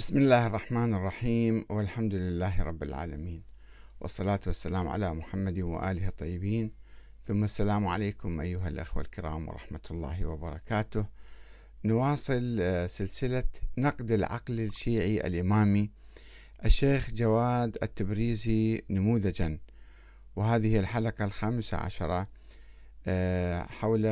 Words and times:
بسم 0.00 0.18
الله 0.18 0.46
الرحمن 0.46 0.94
الرحيم 0.94 1.64
والحمد 1.68 2.14
لله 2.14 2.62
رب 2.62 2.82
العالمين 2.82 3.42
والصلاة 4.00 4.40
والسلام 4.46 4.88
على 4.88 5.14
محمد 5.14 5.58
وآله 5.58 6.08
الطيبين. 6.08 6.72
ثم 7.26 7.44
السلام 7.44 7.86
عليكم 7.86 8.40
أيها 8.40 8.68
الأخوة 8.68 9.02
الكرام 9.02 9.48
ورحمة 9.48 9.80
الله 9.90 10.26
وبركاته. 10.26 11.06
نواصل 11.84 12.58
آه، 12.60 12.86
سلسلة 12.86 13.44
نقد 13.78 14.12
العقل 14.12 14.60
الشيعي 14.60 15.26
الإمامي 15.26 15.90
الشيخ 16.64 17.10
جواد 17.10 17.78
التبريزي 17.82 18.82
نموذجا. 18.90 19.58
وهذه 20.36 20.80
الحلقة 20.80 21.24
الخامسة 21.24 21.76
عشرة 21.76 22.28
آه، 23.06 23.62
حول 23.62 24.02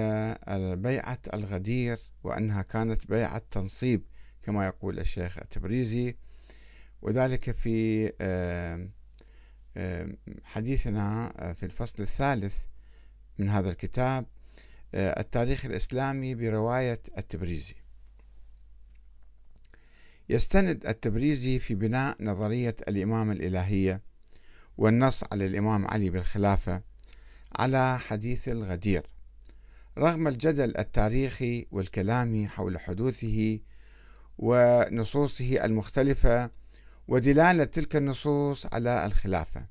بيعة 0.77 1.21
الغدير 1.35 1.99
وأنها 2.25 2.63
كانت 2.63 3.07
بيعة 3.07 3.43
تنصيب 3.51 4.03
كما 4.49 4.67
يقول 4.67 4.99
الشيخ 4.99 5.39
التبريزي 5.39 6.17
وذلك 7.03 7.51
في 7.51 8.13
حديثنا 10.45 11.33
في 11.59 11.63
الفصل 11.63 12.03
الثالث 12.03 12.63
من 13.39 13.49
هذا 13.49 13.71
الكتاب 13.71 14.27
آه، 14.95 15.21
التاريخ 15.21 15.65
الإسلامي 15.65 16.35
برواية 16.35 17.01
التبريزي. 17.19 17.75
يستند 20.29 20.87
التبريزي 20.87 21.59
في 21.59 21.75
بناء 21.75 22.17
نظرية 22.21 22.77
الإمامة 22.89 23.33
الإلهية 23.33 24.01
والنص 24.79 25.25
على 25.33 25.47
الإمام 25.47 25.87
علي 25.87 26.11
بالخلافة 26.11 26.83
على 27.57 27.99
حديث 27.99 28.49
الغدير 28.49 29.03
رغم 29.99 30.29
الجدل 30.29 30.77
التاريخي 30.79 31.67
والكلامي 31.71 32.49
حول 32.49 32.81
حدوثه 32.81 33.59
ونصوصه 34.39 35.65
المختلفة 35.65 36.51
ودلالة 37.09 37.65
تلك 37.65 37.97
النصوص 37.97 38.67
على 38.67 39.07
الخلافة. 39.07 39.67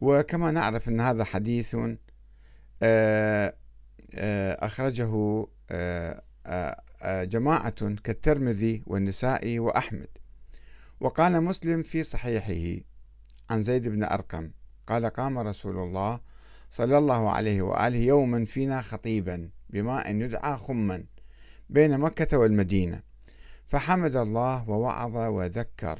وكما 0.00 0.50
نعرف 0.50 0.88
أن 0.88 1.00
هذا 1.00 1.24
حديث 1.24 1.76
آه، 2.82 3.54
آه، 4.14 4.66
أخرجه 4.66 5.46
آه، 5.70 6.22
جماعة 7.24 7.94
كالترمذي 8.04 8.82
والنسائي 8.86 9.58
وأحمد. 9.58 10.08
وقال 11.00 11.44
مسلم 11.44 11.82
في 11.82 12.02
صحيحه 12.02 12.82
عن 13.50 13.62
زيد 13.62 13.88
بن 13.88 14.02
أرقم 14.02 14.50
قال 14.86 15.06
قام 15.06 15.38
رسول 15.38 15.78
الله 15.78 16.20
صلى 16.70 16.98
الله 16.98 17.30
عليه 17.30 17.62
وآله 17.62 17.98
يوما 17.98 18.44
فينا 18.44 18.82
خطيبا 18.82 19.50
بماء 19.70 20.14
يدعى 20.14 20.56
خما 20.56 21.04
بين 21.70 21.98
مكة 21.98 22.38
والمدينة. 22.38 23.02
فحمد 23.66 24.16
الله 24.16 24.70
ووعظ 24.70 25.16
وذكر 25.16 25.98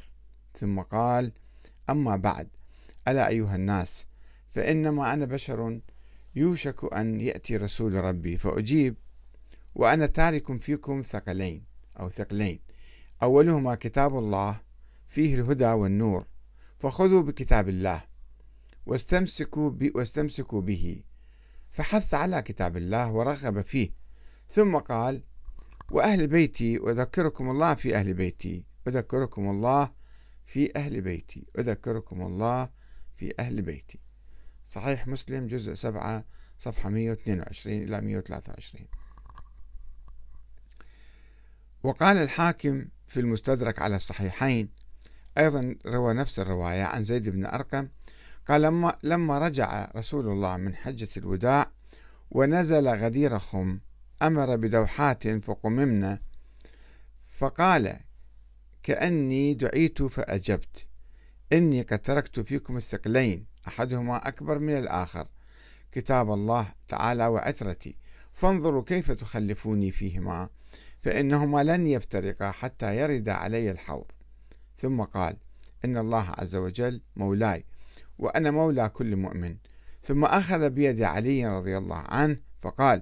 ثم 0.53 0.79
قال 0.81 1.31
أما 1.89 2.15
بعد 2.15 2.49
ألا 3.07 3.27
أيها 3.27 3.55
الناس 3.55 4.05
فإنما 4.49 5.13
أنا 5.13 5.25
بشر 5.25 5.79
يوشك 6.35 6.93
أن 6.93 7.21
يأتي 7.21 7.57
رسول 7.57 7.93
ربي 7.93 8.37
فأجيب 8.37 8.95
وأنا 9.75 10.05
تارك 10.05 10.61
فيكم 10.61 11.01
ثقلين 11.01 11.63
أو 11.99 12.09
ثقلين. 12.09 12.59
أولهما 13.23 13.75
كتاب 13.75 14.17
الله 14.17 14.59
فيه 15.09 15.35
الهدى 15.35 15.65
والنور 15.65 16.25
فخذوا 16.79 17.21
بكتاب 17.21 17.69
الله 17.69 18.03
واستمسكوا, 18.85 19.71
واستمسكوا 19.95 20.61
به 20.61 21.03
فحث 21.71 22.13
على 22.13 22.41
كتاب 22.41 22.77
الله 22.77 23.11
ورغب 23.11 23.61
فيه. 23.61 23.89
ثم 24.49 24.77
قال 24.77 25.23
وأهل 25.91 26.27
بيتي 26.27 26.77
أذكركم 26.77 27.49
الله 27.49 27.73
في 27.75 27.95
أهل 27.95 28.13
بيتي 28.13 28.63
أذكركم 28.87 29.49
الله 29.49 29.91
في 30.45 30.75
أهل 30.75 31.01
بيتي 31.01 31.45
أذكركم 31.59 32.21
الله 32.21 32.69
في 33.17 33.33
أهل 33.39 33.61
بيتي. 33.61 33.99
صحيح 34.65 35.07
مسلم 35.07 35.47
جزء 35.47 35.73
سبعة 35.73 36.25
صفحة 36.59 36.89
122 36.89 37.83
إلى 37.83 38.01
123 38.01 38.87
وقال 41.83 42.17
الحاكم 42.17 42.85
في 43.07 43.19
المستدرك 43.19 43.81
على 43.81 43.95
الصحيحين 43.95 44.69
أيضا 45.37 45.75
روى 45.85 46.13
نفس 46.13 46.39
الرواية 46.39 46.83
عن 46.83 47.03
زيد 47.03 47.29
بن 47.29 47.45
أرقم 47.45 47.89
قال 48.47 48.61
لما, 48.61 48.97
لما 49.03 49.39
رجع 49.39 49.91
رسول 49.95 50.27
الله 50.27 50.57
من 50.57 50.75
حجة 50.75 51.09
الوداع 51.17 51.71
ونزل 52.31 52.87
غدير 52.87 53.39
خم 53.39 53.79
أمر 54.21 54.55
بدوحات 54.55 55.27
فقممنا. 55.27 56.19
فقال 57.37 57.99
كأني 58.83 59.53
دعيت 59.53 60.03
فأجبت. 60.03 60.85
إني 61.53 61.81
قد 61.81 61.99
تركت 61.99 62.39
فيكم 62.39 62.77
الثقلين 62.77 63.45
أحدهما 63.67 64.27
أكبر 64.27 64.59
من 64.59 64.77
الآخر. 64.77 65.27
كتاب 65.91 66.31
الله 66.31 66.67
تعالى 66.87 67.27
وعترتي. 67.27 67.95
فانظروا 68.33 68.83
كيف 68.83 69.11
تخلفوني 69.11 69.91
فيهما 69.91 70.49
فإنهما 71.03 71.63
لن 71.63 71.87
يفترقا 71.87 72.51
حتى 72.51 72.97
يرد 72.97 73.29
علي 73.29 73.71
الحوض. 73.71 74.11
ثم 74.77 75.01
قال 75.01 75.37
إن 75.85 75.97
الله 75.97 76.33
عز 76.37 76.55
وجل 76.55 77.01
مولاي 77.15 77.65
وأنا 78.19 78.51
مولى 78.51 78.89
كل 78.89 79.15
مؤمن. 79.15 79.55
ثم 80.03 80.25
أخذ 80.25 80.69
بيد 80.69 81.01
علي 81.01 81.47
رضي 81.47 81.77
الله 81.77 81.97
عنه 81.97 82.37
فقال 82.61 83.01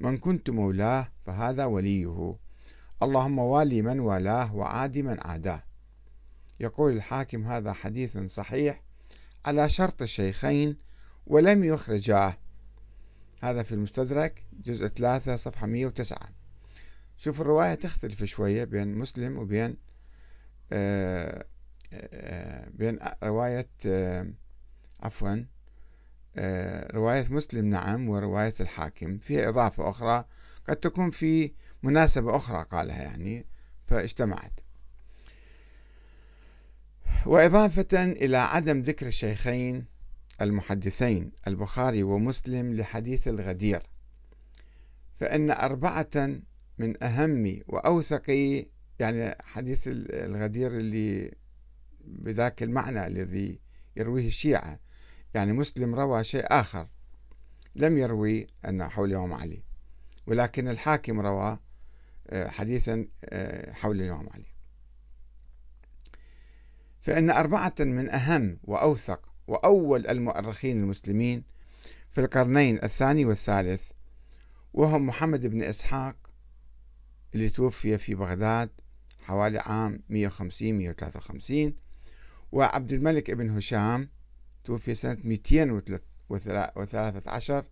من 0.00 0.18
كنت 0.18 0.50
مولاه 0.50 1.12
فهذا 1.26 1.64
وليه. 1.64 2.36
اللهم 3.02 3.38
والي 3.38 3.82
من 3.82 4.00
والاه 4.00 4.54
وعادي 4.54 5.02
من 5.02 5.20
عاداه. 5.20 5.62
يقول 6.60 6.92
الحاكم 6.92 7.44
هذا 7.44 7.72
حديث 7.72 8.18
صحيح 8.18 8.82
على 9.44 9.68
شرط 9.68 10.02
الشيخين 10.02 10.76
ولم 11.26 11.64
يخرجاه. 11.64 12.38
هذا 13.42 13.62
في 13.62 13.72
المستدرك 13.72 14.46
جزء 14.64 14.86
3 14.86 15.36
صفحة 15.36 15.66
109 15.66 16.18
شوف 17.16 17.40
الرواية 17.40 17.74
تختلف 17.74 18.24
شوية 18.24 18.64
بين 18.64 18.94
مسلم 18.94 19.38
وبين 19.38 19.76
آآ 20.72 21.38
آه، 21.38 21.46
آآ 21.92 22.08
آه، 22.12 22.68
بين 22.68 22.98
رواية 23.22 23.68
آه، 23.86 24.26
عفوا 25.00 25.28
آه، 25.28 25.44
رواية 26.94 27.26
مسلم 27.30 27.64
نعم 27.64 28.08
ورواية 28.08 28.54
الحاكم. 28.60 29.18
فيها 29.18 29.48
إضافة 29.48 29.90
أخرى 29.90 30.24
قد 30.68 30.76
تكون 30.76 31.10
في 31.10 31.52
مناسبة 31.82 32.36
أخرى 32.36 32.66
قالها 32.70 33.02
يعني 33.02 33.46
فاجتمعت. 33.86 34.52
وإضافة 37.26 38.04
إلى 38.04 38.36
عدم 38.36 38.80
ذكر 38.80 39.06
الشيخين 39.06 39.84
المحدثين 40.40 41.32
البخاري 41.46 42.02
ومسلم 42.02 42.72
لحديث 42.72 43.28
الغدير. 43.28 43.82
فإن 45.16 45.50
أربعة 45.50 46.40
من 46.78 47.02
أهم 47.02 47.60
وأوثق 47.68 48.30
يعني 48.98 49.34
حديث 49.42 49.88
الغدير 50.10 50.72
اللي 50.72 51.34
بذاك 52.04 52.62
المعنى 52.62 53.06
الذي 53.06 53.58
يرويه 53.96 54.26
الشيعة 54.26 54.78
يعني 55.36 55.52
مسلم 55.52 55.94
روى 55.94 56.24
شيء 56.24 56.44
آخر 56.46 56.88
لم 57.74 57.98
يروي 57.98 58.46
أن 58.68 58.88
حول 58.88 59.10
الإمام 59.10 59.32
علي 59.32 59.62
ولكن 60.26 60.68
الحاكم 60.68 61.20
روى 61.20 61.58
آه، 62.30 62.48
حديثا 62.48 63.06
آه، 63.24 63.72
حول 63.72 64.00
الإمام 64.00 64.28
علي. 64.34 64.46
فإن 67.00 67.30
أربعة 67.30 67.74
من 67.80 68.10
أهم 68.10 68.58
وأوثق 68.64 69.28
وأول 69.46 70.06
المؤرخين 70.06 70.80
المسلمين 70.80 71.44
في 72.10 72.20
القرنين 72.20 72.84
الثاني 72.84 73.24
والثالث 73.24 73.90
وهم 74.74 75.06
محمد 75.06 75.46
بن 75.46 75.62
إسحاق 75.62 76.16
اللي 77.34 77.50
توفي 77.50 77.98
في 77.98 78.14
بغداد 78.14 78.70
حوالي 79.20 79.58
عام 79.58 80.02
150 80.08 80.74
153 80.74 81.74
وعبد 82.52 82.92
الملك 82.92 83.30
بن 83.30 83.50
هشام 83.50 84.08
توفي 84.66 84.94
سنة 84.94 85.18
213 85.24 87.64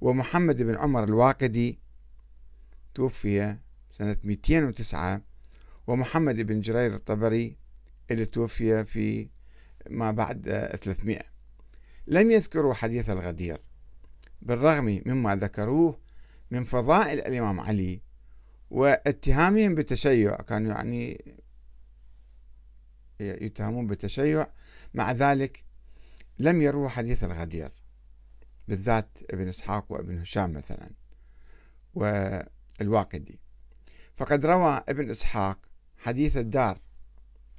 ومحمد 0.00 0.62
بن 0.62 0.76
عمر 0.76 1.04
الواقدي 1.04 1.78
توفي 2.94 3.56
سنة 3.90 4.16
209 4.24 5.22
ومحمد 5.86 6.36
بن 6.36 6.60
جرير 6.60 6.94
الطبري 6.94 7.56
اللي 8.10 8.24
توفي 8.24 8.84
في 8.84 9.28
ما 9.90 10.10
بعد 10.10 10.42
300 10.82 11.18
لم 12.06 12.30
يذكروا 12.30 12.74
حديث 12.74 13.10
الغدير 13.10 13.60
بالرغم 14.42 15.02
مما 15.06 15.36
ذكروه 15.36 15.98
من 16.50 16.64
فضائل 16.64 17.18
الإمام 17.18 17.60
علي 17.60 18.00
واتهامهم 18.70 19.74
بالتشيع 19.74 20.36
كانوا 20.36 20.72
يعني 20.72 21.24
يتهمون 23.20 23.86
بالتشيع 23.86 24.46
مع 24.94 25.12
ذلك 25.12 25.69
لم 26.40 26.62
يروى 26.62 26.88
حديث 26.88 27.24
الغدير 27.24 27.72
بالذات 28.68 29.18
ابن 29.30 29.48
إسحاق 29.48 29.92
وابن 29.92 30.18
هشام 30.18 30.52
مثلا 30.52 30.90
والواقدي. 31.94 33.40
فقد 34.16 34.46
روى 34.46 34.82
ابن 34.88 35.10
إسحاق 35.10 35.58
حديث 35.98 36.36
الدار 36.36 36.78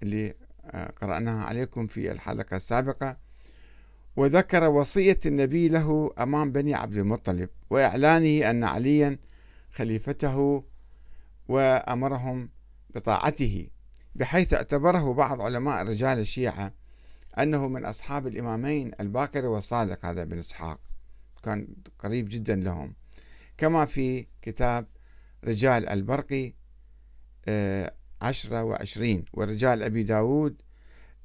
اللي 0.04 0.34
آه، 0.66 0.86
قرأناها 1.02 1.44
عليكم 1.44 1.88
في 1.88 2.12
الحلقة 2.12 2.58
السابقة 2.58 3.18
وذكر 4.16 4.70
وصية 4.70 5.20
النبي 5.26 5.68
له 5.68 6.14
أمام 6.20 6.52
بني 6.52 6.74
عبد 6.74 6.98
المطلب 6.98 7.50
وإعلانه 7.70 8.50
أن 8.50 8.64
عليا 8.64 9.18
خليفته 9.72 10.64
وأمرهم 11.48 12.50
بطاعته 12.96 13.68
بحيث 14.16 14.54
اعتبره 14.54 15.14
بعض 15.14 15.42
علماء 15.42 15.84
رجال 15.84 16.20
الشيعة 16.20 16.74
أنه 17.40 17.68
من 17.68 17.86
أصحاب 17.86 18.28
الإمامين 18.28 18.92
الباكر 19.00 19.46
والصادق 19.46 20.06
هذا 20.06 20.24
بن 20.24 20.40
إسحاق. 20.40 20.80
كان 21.44 21.68
قريب 22.00 22.30
جدا 22.30 22.56
لهم. 22.56 22.94
كما 23.58 23.86
في 23.86 24.28
كتاب 24.42 24.88
رجال 25.44 25.90
البرقي 25.90 26.54
آه، 27.48 27.94
عشرة 28.22 28.64
وعشرين 28.64 29.26
ورجال 29.34 29.84
أبي 29.84 30.04
داود 30.04 30.62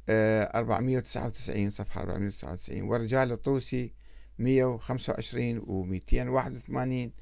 499 0.09 1.71
صفحة 1.71 2.01
499 2.01 2.83
ورجال 2.83 3.33
الطوسي 3.33 3.93
125 4.39 5.59
و 5.59 5.83
281 5.83 7.13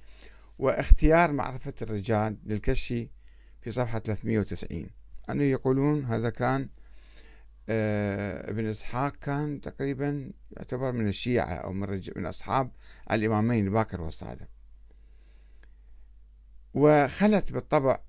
واختيار 0.59 1.33
معرفة 1.33 1.75
الرجال 1.83 2.37
للكشي 2.45 3.11
في 3.61 3.71
صفحة 3.71 3.99
390 3.99 4.91
أنه 5.31 5.43
يقولون 5.43 6.05
هذا 6.05 6.31
كان 6.31 6.63
آه، 6.63 6.69
ابن 7.69 8.67
إسحاق 8.67 9.17
كان 9.17 9.61
تقريبا 9.61 10.33
يعتبر 10.57 10.93
من 10.93 11.09
الشيعة 11.09 11.55
أو 11.55 11.73
من, 11.73 12.03
من 12.17 12.27
أصحاب 12.27 12.71
الإمامين 13.13 13.65
الباكر 13.65 14.01
والصادق. 14.01 14.47
وخلت 16.75 17.53
بالطبع 17.53 18.01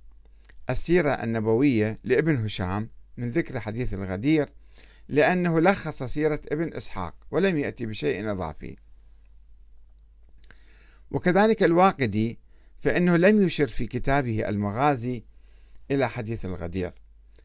السيرة 0.69 1.09
النبوية 1.09 1.97
لابن 2.03 2.45
هشام 2.45 2.89
من 3.17 3.31
ذكر 3.31 3.59
حديث 3.59 3.93
الغدير 3.93 4.49
لأنه 5.09 5.59
لخص 5.59 6.03
سيرة 6.03 6.41
ابن 6.51 6.73
إسحاق 6.73 7.15
ولم 7.31 7.57
يأتي 7.57 7.85
بشيء 7.85 8.31
إضافي. 8.31 8.75
وكذلك 11.11 11.63
الواقدي 11.63 12.39
فإنه 12.81 13.17
لم 13.17 13.41
يشر 13.41 13.67
في 13.67 13.87
كتابه 13.87 14.49
المغازي 14.49 15.23
إلى 15.91 16.09
حديث 16.09 16.45
الغدير. 16.45 16.93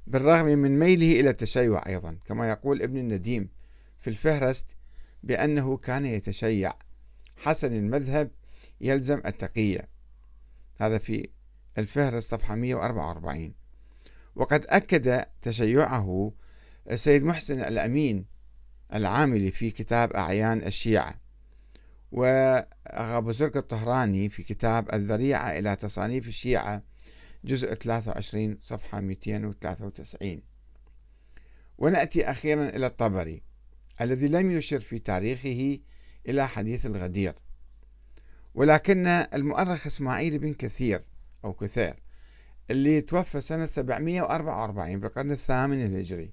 بالرغم 0.07 0.47
من 0.47 0.79
ميله 0.79 1.21
إلى 1.21 1.31
التشيع 1.31 1.83
أيضا 1.87 2.19
كما 2.25 2.49
يقول 2.49 2.83
ابن 2.83 2.97
النديم 2.97 3.49
في 4.01 4.11
الفهرست 4.11 4.67
بأنه 5.23 5.77
كان 5.77 6.07
يتشيع. 6.07 6.73
حسن 7.37 7.73
المذهب 7.73 8.31
يلزم 8.81 9.23
التقية. 9.27 9.89
هذا 10.81 10.99
في 10.99 11.29
الفهرست 11.79 12.31
صفحة 12.31 12.55
144 12.55 13.55
وقد 14.37 14.67
أكد 14.69 15.25
تشيعه 15.43 16.33
السيد 16.91 17.25
محسن 17.25 17.61
الأمين 17.61 18.25
العاملي 18.95 19.51
في 19.51 19.71
كتاب 19.71 20.13
أعيان 20.13 20.63
الشيعة 20.63 21.15
وأبو 22.13 23.33
زرق 23.33 23.57
الطهراني 23.57 24.29
في 24.29 24.43
كتاب 24.43 24.95
الذريعة 24.95 25.59
إلى 25.59 25.77
تصانيف 25.77 26.29
الشيعة 26.29 26.83
جزء 27.45 27.75
23 27.75 28.59
صفحة 28.63 29.01
293 29.01 30.43
ونأتي 31.79 32.31
أخيرا 32.31 32.69
إلى 32.69 32.87
الطبري 32.87 33.43
الذي 34.01 34.29
لم 34.29 34.51
يشر 34.51 34.81
في 34.81 34.99
تاريخه 34.99 35.79
إلى 36.29 36.49
حديث 36.49 36.87
الغدير. 36.87 37.35
ولكن 38.55 39.07
المؤرخ 39.07 39.87
إسماعيل 39.87 40.39
بن 40.39 40.55
كثير 40.55 41.05
أو 41.45 41.53
كثير 41.53 42.03
اللي 42.71 43.01
توفى 43.01 43.41
سنة 43.41 43.67
744 43.67 45.01
بالقرن 45.01 45.31
الثامن 45.33 45.85
الهجري 45.85 46.31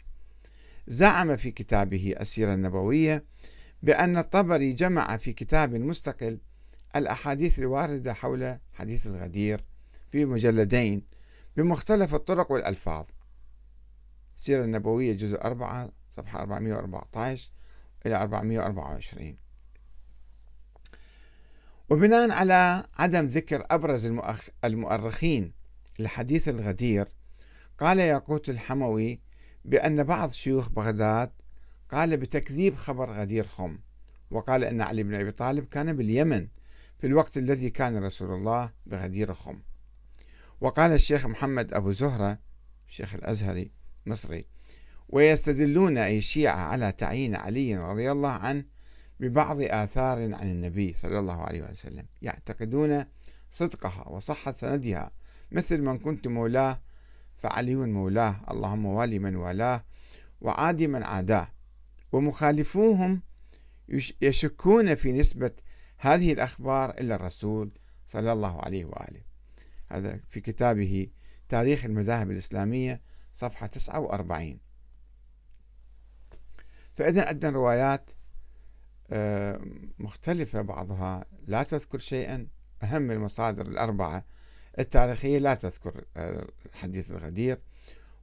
زعم 0.88 1.38
في 1.38 1.51
كتابه 1.51 2.15
السيرة 2.19 2.53
النبوية 2.53 3.24
بأن 3.83 4.18
الطبري 4.18 4.74
جمع 4.74 5.18
في 5.18 5.33
كتاب 5.33 5.75
مستقل 5.75 6.39
الأحاديث 6.95 7.60
الواردة 7.60 8.13
حول 8.13 8.57
حديث 8.74 9.07
الغدير 9.07 9.63
في 10.12 10.25
مجلدين 10.25 11.01
بمختلف 11.57 12.15
الطرق 12.15 12.51
والألفاظ. 12.51 13.06
السيرة 14.36 14.63
النبوية 14.63 15.13
جزء 15.13 15.42
4 15.42 15.92
صفحة 16.12 16.42
414 16.42 17.51
إلى 18.06 18.15
424 18.15 19.36
وبناء 21.89 22.31
على 22.31 22.86
عدم 22.98 23.25
ذكر 23.25 23.65
أبرز 23.71 24.12
المؤرخين 24.65 25.54
لحديث 26.00 26.50
الغدير 26.50 27.07
قال 27.77 28.00
ياقوت 28.00 28.50
الحموي 28.50 29.19
بأن 29.65 30.03
بعض 30.03 30.31
شيوخ 30.31 30.69
بغداد 30.69 31.31
قال 31.89 32.18
بتكذيب 32.18 32.75
خبر 32.75 33.12
غدير 33.12 33.48
خم 33.48 33.80
وقال 34.31 34.63
أن 34.63 34.81
علي 34.81 35.03
بن 35.03 35.13
أبي 35.13 35.31
طالب 35.31 35.65
كان 35.65 35.98
باليمن 35.98 36.48
في 37.00 37.07
الوقت 37.07 37.38
الذي 37.38 37.69
كان 37.69 38.03
رسول 38.03 38.33
الله 38.33 38.71
بغدير 38.86 39.33
خم. 39.33 39.60
وقال 40.62 40.92
الشيخ 40.92 41.25
محمد 41.25 41.74
أبو 41.74 41.92
زهرة 41.92 42.39
الشيخ 42.89 43.15
الأزهري 43.15 43.71
مصري 44.06 44.45
ويستدلون 45.09 45.98
أي 45.98 46.18
الشيعة 46.18 46.57
على 46.57 46.92
تعيين 46.92 47.36
علي 47.36 47.77
رضي 47.77 48.12
الله 48.12 48.30
عنه 48.30 48.65
ببعض 49.19 49.62
آثار 49.62 50.33
عن 50.33 50.51
النبي 50.51 50.95
صلى 51.01 51.19
الله 51.19 51.42
عليه 51.42 51.62
وسلم 51.62 52.06
يعتقدون 52.21 53.06
صدقها 53.50 54.09
وصحة 54.09 54.51
سندها. 54.51 55.12
مثل 55.51 55.81
من 55.81 56.00
كنت 56.00 56.27
مولاه 56.27 56.81
فعلي 57.38 57.75
مولاه 57.75 58.36
اللهم 58.51 58.86
والي 58.86 59.19
من 59.19 59.36
والاه 59.36 59.83
وعادي 60.42 60.88
من 60.88 61.03
عاداه. 61.03 61.48
ومخالفوهم 62.12 63.21
يشكون 64.21 64.95
في 64.95 65.12
نسبة 65.12 65.51
هذه 65.98 66.33
الأخبار 66.33 66.89
إلى 66.89 67.15
الرسول 67.15 67.71
صلى 68.06 68.31
الله 68.31 68.62
عليه 68.62 68.86
وآله. 68.86 69.26
هذا 69.88 70.19
في 70.30 70.42
كتابه 70.42 71.07
تاريخ 71.50 71.86
المذاهب 71.86 72.31
الإسلامية 72.31 73.01
صفحة 73.34 73.68
49 73.68 74.60
فإذا 76.95 77.28
عندنا 77.28 77.51
روايات 77.51 78.10
آه، 79.12 79.62
مختلفة 80.00 80.62
بعضها. 80.62 81.25
لا 81.48 81.63
تذكر 81.63 82.00
شيئا. 82.00 82.48
أهم 82.84 83.12
المصادر 83.12 83.68
الأربعة 83.68 84.25
التاريخية 84.80 85.39
لا 85.39 85.54
تذكر 85.54 86.04
آه، 86.18 86.48
حديث 86.74 87.12
الغدير. 87.12 87.60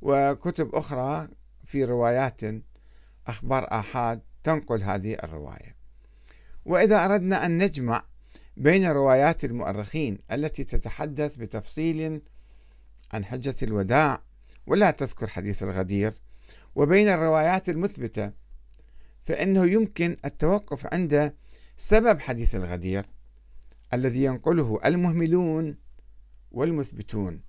وكتب 0.02 0.74
أخرى 0.74 1.28
في 1.64 1.84
روايات 1.84 2.40
أخبار 3.26 3.68
آحاد 3.72 4.20
تنقل 4.44 4.82
هذه 4.82 5.14
الرواية. 5.14 5.76
وإذا 6.64 7.04
أردنا 7.04 7.46
أن 7.46 7.58
نجمع 7.58 8.04
بين 8.56 8.90
روايات 8.90 9.44
المؤرخين 9.44 10.18
التي 10.32 10.64
تتحدث 10.64 11.36
بتفصيل 11.36 12.20
عن 13.12 13.24
حجة 13.24 13.56
الوداع 13.62 14.22
ولا 14.66 14.90
تذكر 14.90 15.26
حديث 15.26 15.62
الغدير 15.62 16.14
وبين 16.74 17.08
الروايات 17.08 17.68
المثبتة 17.68 18.32
فإنه 19.24 19.66
يمكن 19.66 20.16
التوقف 20.24 20.94
عند 20.94 21.34
سبب 21.76 22.20
حديث 22.20 22.54
الغدير 22.54 23.06
الذي 23.94 24.24
ينقله 24.24 24.80
المهملون 24.84 25.76
والمثبتون 26.52 27.40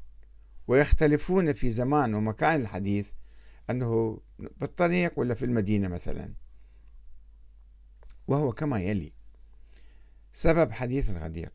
ويختلفون 0.68 1.54
في 1.54 1.70
زمان 1.70 2.14
ومكان 2.14 2.62
الحديث 2.62 3.12
أنه 3.70 4.20
بالطريق 4.40 5.20
ولا 5.20 5.34
في 5.34 5.46
المدينة 5.46 5.88
مثلا 5.88 6.34
وهو 8.28 8.52
كما 8.52 8.80
يلي. 8.80 9.15
سبب 10.36 10.72
حديث 10.72 11.10
الغدير 11.10 11.50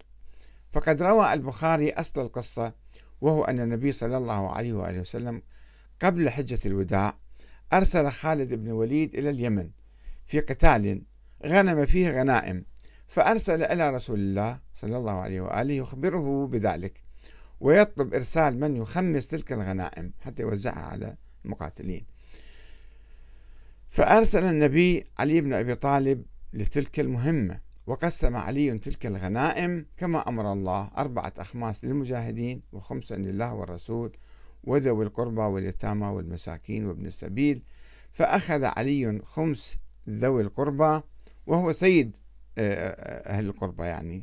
فقد 0.72 1.02
روى 1.02 1.32
البخاري 1.32 1.90
أصل 1.90 2.20
القصة 2.20 2.72
وهو 3.20 3.44
أن 3.44 3.60
النبي 3.60 3.92
صلى 3.92 4.16
الله 4.16 4.52
عليه 4.52 4.72
وآله 4.72 5.00
وسلم 5.00 5.42
قبل 6.02 6.30
حجة 6.30 6.58
الوداع 6.66 7.18
أرسل 7.72 8.10
خالد 8.10 8.54
بن 8.54 8.70
وليد 8.70 9.14
إلى 9.14 9.30
اليمن 9.30 9.70
في 10.26 10.40
قتال 10.40 11.02
غنم 11.46 11.86
فيه 11.86 12.10
غنائم 12.10 12.64
فأرسل 13.08 13.62
إلى 13.62 13.90
رسول 13.90 14.18
الله 14.20 14.58
صلى 14.74 14.96
الله 14.96 15.20
عليه 15.20 15.40
وآله 15.40 15.74
يخبره 15.74 16.46
بذلك 16.46 17.02
ويطلب 17.60 18.14
إرسال 18.14 18.60
من 18.60 18.76
يخمس 18.76 19.28
تلك 19.28 19.52
الغنائم 19.52 20.12
حتى 20.20 20.42
يوزعها 20.42 20.82
على 20.82 21.16
المقاتلين. 21.44 22.04
فأرسل 23.88 24.44
النبي 24.44 25.04
علي 25.18 25.40
بن 25.40 25.52
أبي 25.52 25.74
طالب 25.74 26.24
لتلك 26.52 27.00
المهمة. 27.00 27.69
وقسم 27.86 28.36
علي 28.36 28.78
تلك 28.78 29.06
الغنائم 29.06 29.86
كما 29.96 30.28
أمر 30.28 30.52
الله 30.52 30.90
أربعة 30.98 31.32
أخماس 31.38 31.84
للمجاهدين 31.84 32.62
وخمسا 32.72 33.14
لله 33.14 33.54
والرسول 33.54 34.16
وذوي 34.64 35.04
القربى 35.04 35.40
واليتامى 35.40 36.06
والمساكين 36.06 36.86
وابن 36.86 37.06
السبيل. 37.06 37.62
فأخذ 38.12 38.64
علي 38.64 39.20
خمس 39.24 39.76
ذوي 40.08 40.42
القربى 40.42 41.00
وهو 41.46 41.72
سيد 41.72 42.16
آه، 42.58 42.90
آه، 42.90 43.30
أهل 43.30 43.46
القربى 43.46 43.82
يعني. 43.82 44.22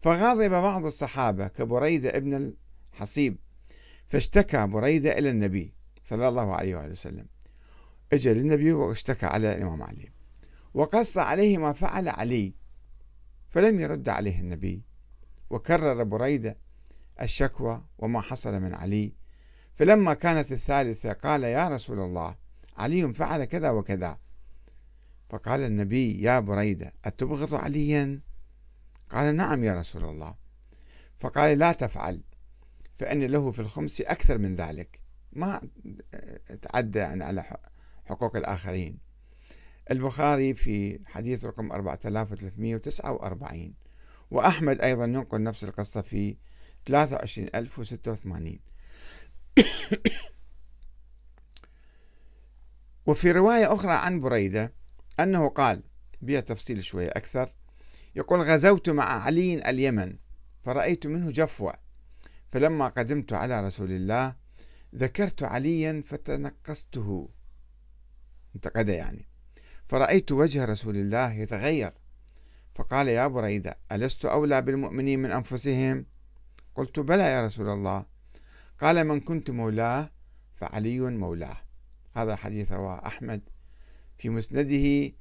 فغاضب 0.00 0.50
بعض 0.50 0.86
الصحابة 0.86 1.48
كبريدة 1.48 2.16
ابن 2.16 2.52
الحصيب 2.94 3.36
فاشتكى 4.08 4.66
بريدة 4.66 5.18
إلى 5.18 5.30
النبي 5.30 5.72
صلى 6.02 6.28
الله 6.28 6.54
عليه 6.54 6.76
وآله 6.76 6.90
وسلم. 6.90 7.26
اجى 8.12 8.34
للنبي 8.34 8.72
واشتكى 8.72 9.26
على 9.26 9.56
الإمام 9.56 9.82
علي. 9.82 10.08
وقص 10.74 11.18
عليه 11.18 11.58
ما 11.58 11.72
فعل 11.72 12.08
علي. 12.08 12.57
فلم 13.50 13.80
يرد 13.80 14.08
عليه 14.08 14.40
النبي. 14.40 14.82
وكرر 15.50 16.02
بريدة 16.02 16.56
الشكوى 17.20 17.84
وما 17.98 18.20
حصل 18.20 18.60
من 18.60 18.74
علي. 18.74 19.12
فلما 19.76 20.14
كانت 20.14 20.52
الثالثة 20.52 21.12
قال 21.12 21.44
يا 21.44 21.68
رسول 21.68 22.00
الله 22.00 22.36
علي 22.76 23.14
فعل 23.14 23.44
كذا 23.44 23.70
وكذا. 23.70 24.18
فقال 25.30 25.60
النبي 25.60 26.22
يا 26.22 26.40
بريدة 26.40 26.92
أتبغض 27.04 27.54
عليا؟ 27.54 28.20
قال 29.10 29.36
نعم 29.36 29.64
يا 29.64 29.80
رسول 29.80 30.04
الله. 30.04 30.34
فقال 31.20 31.58
لا 31.58 31.72
تفعل 31.72 32.22
فإن 32.98 33.22
له 33.22 33.50
في 33.50 33.60
الخمس 33.60 34.00
أكثر 34.00 34.38
من 34.38 34.54
ذلك. 34.54 35.00
ما 35.32 35.60
تعدى 36.62 36.98
يعني 36.98 37.24
على 37.24 37.44
حقوق 38.04 38.36
الآخرين. 38.36 39.07
البخاري 39.90 40.54
في 40.54 41.00
حديث 41.06 41.44
رقم 41.44 41.72
4349 41.72 43.74
وأحمد 44.30 44.80
أيضا 44.80 45.04
ينقل 45.04 45.42
نفس 45.42 45.64
القصة 45.64 46.00
في 46.00 46.36
23086 46.86 48.58
وفي 53.06 53.32
رواية 53.32 53.74
أخرى 53.74 53.92
عن 53.92 54.20
بريدة 54.20 54.72
أنه 55.20 55.48
قال 55.48 55.82
بها 56.22 56.40
تفصيل 56.40 56.84
شوية 56.84 57.08
أكثر 57.08 57.52
يقول 58.16 58.42
غزوت 58.42 58.90
مع 58.90 59.04
علي 59.04 59.70
اليمن 59.70 60.16
فرأيت 60.64 61.06
منه 61.06 61.30
جفوة 61.30 61.74
فلما 62.52 62.88
قدمت 62.88 63.32
على 63.32 63.66
رسول 63.66 63.92
الله 63.92 64.34
ذكرت 64.94 65.42
عليا 65.42 66.02
فتنقصته. 66.06 67.28
انتقد 68.54 68.88
يعني. 68.88 69.27
فرأيت 69.88 70.32
وجه 70.32 70.64
رسول 70.64 70.96
الله 70.96 71.32
يتغير. 71.32 71.92
فقال 72.74 73.08
يا 73.08 73.26
بريدة 73.26 73.78
ألست 73.92 74.24
أولى 74.24 74.62
بالمؤمنين 74.62 75.18
من 75.18 75.30
أنفسهم؟ 75.30 76.06
قلت 76.74 77.00
بلى 77.00 77.22
يا 77.22 77.46
رسول 77.46 77.68
الله. 77.68 78.06
قال 78.80 79.04
من 79.04 79.20
كنت 79.20 79.50
مولاه 79.50 80.10
فعلي 80.56 81.00
مولاه. 81.00 81.56
هذا 82.14 82.36
حديث 82.36 82.72
رواه 82.72 83.06
أحمد 83.06 83.40
في 84.18 84.28
مسنده 84.28 85.12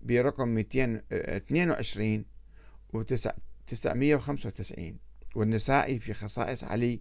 برقم 0.00 0.48
222 0.48 2.24
و 2.92 3.02
995 3.02 4.98
والنسائي 5.34 5.98
في 5.98 6.14
خصائص 6.14 6.64
علي 6.64 7.00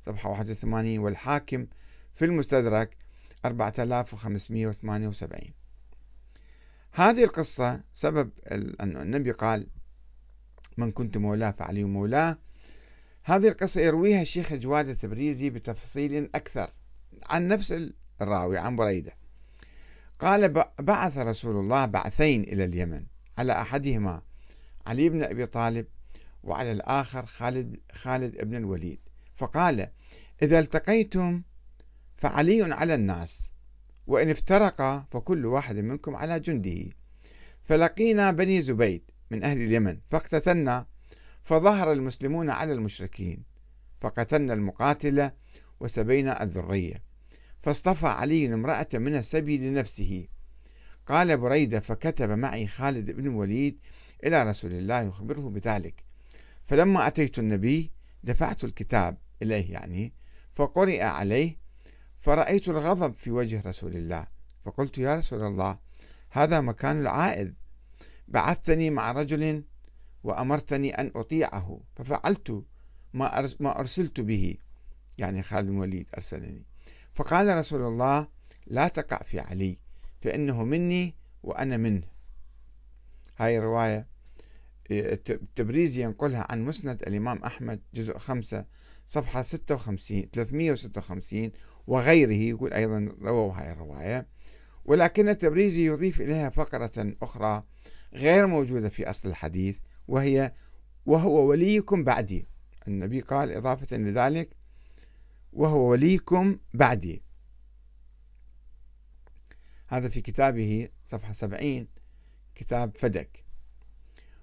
صفحة 0.00 0.30
81 0.30 0.98
والحاكم 0.98 1.66
في 2.14 2.24
المستدرك 2.24 2.96
4578 3.44 5.63
هذه 6.96 7.24
القصة 7.24 7.80
سبب 7.92 8.30
أن 8.80 8.96
النبي 8.96 9.30
قال 9.30 9.66
من 10.76 10.92
كنت 10.92 11.16
مولاه 11.16 11.50
فعلي 11.50 11.84
مولاه. 11.84 12.38
هذه 13.24 13.48
القصة 13.48 13.80
يرويها 13.80 14.22
الشيخ 14.22 14.52
جواد 14.52 14.88
التبريزي 14.88 15.50
بتفصيل 15.50 16.30
أكثر 16.34 16.70
عن 17.26 17.48
نفس 17.48 17.92
الراوي 18.22 18.58
عن 18.58 18.76
بريدة. 18.76 19.12
قال 20.18 20.48
بعث 20.80 21.18
رسول 21.18 21.56
الله 21.56 21.86
بعثين 21.86 22.42
إلى 22.42 22.64
اليمن 22.64 23.06
على 23.38 23.52
أحدهما 23.52 24.22
علي 24.86 25.08
بن 25.08 25.22
أبي 25.22 25.46
طالب 25.46 25.86
وعلى 26.42 26.72
الآخر 26.72 27.26
خالد, 27.26 27.80
خالد 27.92 28.44
بن 28.44 28.56
الوليد. 28.56 28.98
فقال 29.36 29.88
إذا 30.42 30.58
التقيتم 30.58 31.42
فعلي 32.16 32.74
على 32.74 32.94
الناس 32.94 33.53
وإن 34.06 34.30
افترقا 34.30 35.04
فكل 35.10 35.46
واحد 35.46 35.76
منكم 35.76 36.16
على 36.16 36.40
جنده. 36.40 36.90
فلقينا 37.64 38.30
بني 38.30 38.62
زبيد 38.62 39.02
من 39.30 39.44
أهل 39.44 39.58
اليمن 39.58 39.98
فاقتتلنا 40.10 40.86
فظهر 41.44 41.92
المسلمون 41.92 42.50
على 42.50 42.72
المشركين 42.72 43.42
فقتلنا 44.00 44.52
المقاتل 44.54 45.30
وسبينا 45.80 46.42
الذرية 46.42 47.02
فاصطفى 47.62 48.06
علي 48.06 48.54
امرأة 48.54 48.88
من 48.94 49.16
السبي 49.16 49.58
لنفسه. 49.58 50.26
قال 51.06 51.36
بريدة 51.36 51.80
فكتب 51.80 52.30
معي 52.30 52.66
خالد 52.66 53.10
بن 53.10 53.26
الوليد 53.26 53.78
إلى 54.24 54.42
رسول 54.42 54.72
الله 54.72 55.02
يخبره 55.02 55.40
بذلك. 55.40 56.04
فلما 56.66 57.06
أتيت 57.06 57.38
النبي 57.38 57.90
دفعت 58.24 58.64
الكتاب 58.64 59.16
إليه 59.42 59.72
يعني 59.72 60.12
فقرئ 60.54 61.02
عليه 61.02 61.56
فرأيت 62.24 62.68
الغضب 62.68 63.14
في 63.14 63.30
وجه 63.30 63.62
رسول 63.66 63.96
الله. 63.96 64.26
فقلت 64.64 64.98
يا 64.98 65.16
رسول 65.16 65.42
الله 65.42 65.78
هذا 66.30 66.60
مكان 66.60 67.00
العائذ 67.00 67.52
بعثتني 68.28 68.90
مع 68.90 69.12
رجل 69.12 69.64
وأمرتني 70.22 71.00
أن 71.00 71.12
أطيعه. 71.16 71.80
ففعلت 71.96 72.64
ما 73.60 73.80
أرسلت 73.80 74.20
به. 74.20 74.56
يعني 75.18 75.42
خالد 75.42 75.68
بن 75.68 75.74
الوليد 75.74 76.06
أرسلني. 76.14 76.62
فقال 77.14 77.58
رسول 77.58 77.82
الله 77.82 78.28
لا 78.66 78.88
تقع 78.88 79.18
في 79.18 79.40
علي 79.40 79.78
فإنه 80.20 80.64
مني 80.64 81.14
وأنا 81.42 81.76
منه. 81.76 82.06
هاي 83.38 83.58
الرواية 83.58 84.06
التبريزي 84.90 86.02
ينقلها 86.02 86.46
عن 86.50 86.64
مسند 86.64 87.02
الإمام 87.02 87.38
أحمد 87.44 87.80
جزء 87.94 88.18
خمسة 88.18 88.64
صفحة 89.06 89.42
56 89.42 90.28
356 90.32 91.50
وغيره 91.86 92.32
يقول 92.32 92.72
أيضا 92.72 93.16
رووا 93.22 93.52
هاي 93.52 93.72
الرواية. 93.72 94.26
ولكن 94.84 95.28
التبريزي 95.28 95.86
يضيف 95.86 96.20
إليها 96.20 96.50
فقرة 96.50 97.16
أخرى 97.22 97.62
غير 98.14 98.46
موجودة 98.46 98.88
في 98.88 99.10
أصل 99.10 99.28
الحديث 99.28 99.78
وهي 100.08 100.52
وهو 101.06 101.46
وليكم 101.46 102.04
بعدي. 102.04 102.46
النبي 102.88 103.20
قال 103.20 103.52
إضافة 103.52 103.96
لذلك 103.96 104.56
وهو 105.52 105.90
وليكم 105.90 106.58
بعدي. 106.74 107.22
هذا 109.88 110.08
في 110.08 110.20
كتابه 110.20 110.88
صفحة 111.04 111.32
70 111.32 111.88
كتاب 112.54 112.96
فدك. 112.96 113.44